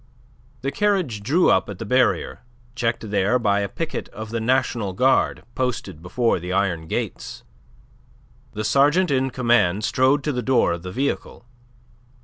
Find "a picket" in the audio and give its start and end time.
3.59-4.09